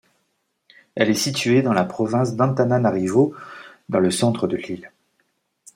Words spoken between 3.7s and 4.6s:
dans le centre de